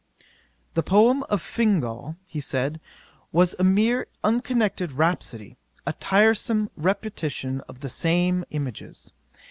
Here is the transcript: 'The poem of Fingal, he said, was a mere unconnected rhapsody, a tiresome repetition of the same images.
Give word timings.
'The 0.73 0.81
poem 0.81 1.21
of 1.29 1.43
Fingal, 1.43 2.15
he 2.25 2.39
said, 2.39 2.81
was 3.31 3.55
a 3.59 3.63
mere 3.63 4.07
unconnected 4.23 4.93
rhapsody, 4.93 5.57
a 5.85 5.93
tiresome 5.93 6.71
repetition 6.75 7.61
of 7.69 7.81
the 7.81 7.89
same 7.89 8.43
images. 8.49 9.13